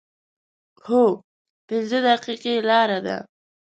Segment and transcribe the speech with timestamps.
[0.87, 1.03] هو،
[1.67, 3.17] پنځه دقیقې لاره ده